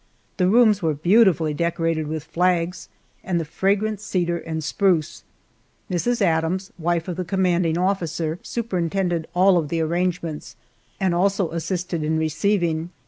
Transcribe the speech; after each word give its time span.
The 0.37 0.47
rooms 0.47 0.81
were 0.81 0.95
beautifully 0.95 1.53
decorated 1.53 2.07
with 2.07 2.23
flags, 2.23 2.89
and 3.23 3.39
the 3.39 3.45
fragrant 3.45 4.01
cedar 4.01 4.39
and 4.39 4.63
spruce. 4.63 5.23
Mrs. 5.91 6.23
Adams, 6.23 6.71
wife 6.79 7.07
of 7.07 7.17
the 7.17 7.23
commanding 7.23 7.77
officer, 7.77 8.39
superintended 8.41 9.27
all 9.35 9.59
of 9.59 9.69
the 9.69 9.79
arrangements 9.79 10.55
and 10.99 11.13
also 11.13 11.51
assisted 11.51 12.01
in 12.03 12.17
receiving. 12.17 12.89